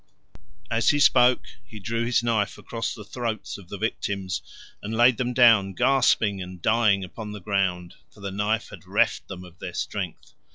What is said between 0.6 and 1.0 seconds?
As he